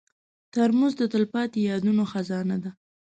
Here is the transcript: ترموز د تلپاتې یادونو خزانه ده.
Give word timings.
ترموز 0.53 0.93
د 0.97 1.03
تلپاتې 1.13 1.59
یادونو 1.69 2.03
خزانه 2.11 2.57
ده. 2.63 2.71